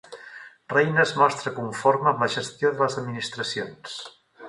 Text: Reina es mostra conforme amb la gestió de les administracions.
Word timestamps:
Reina 0.73 1.03
es 1.03 1.11
mostra 1.19 1.53
conforme 1.59 2.11
amb 2.15 2.25
la 2.27 2.31
gestió 2.39 2.75
de 2.75 2.85
les 2.89 3.01
administracions. 3.07 4.05